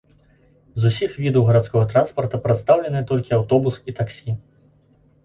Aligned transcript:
З 0.85 0.91
усіх 0.93 1.11
відаў 1.25 1.43
гарадскога 1.49 1.85
транспарта 1.91 2.39
прадстаўленыя 2.45 3.03
толькі 3.13 3.37
аўтобус 3.39 3.79
і 3.93 3.97
таксі. 4.01 4.29